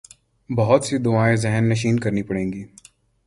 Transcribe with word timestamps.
بہت 0.49 0.85
سی 0.85 0.97
دعائیں 0.97 1.35
ذہن 1.35 1.69
نشین 1.69 1.99
کرنی 1.99 2.23
پڑیں 2.23 2.53
گی۔ 2.53 2.63